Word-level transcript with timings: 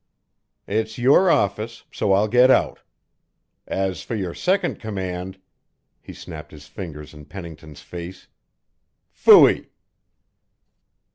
"It's 0.65 0.97
your 0.97 1.29
office 1.29 1.83
so 1.91 2.11
I'll 2.13 2.27
get 2.27 2.49
out. 2.49 2.79
As 3.67 4.01
for 4.01 4.15
your 4.15 4.33
second 4.33 4.79
command" 4.79 5.37
he 6.01 6.11
snapped 6.11 6.51
his 6.51 6.65
fingers 6.65 7.13
in 7.13 7.25
Pennington's 7.25 7.81
face 7.81 8.25
"fooey!" 9.11 9.69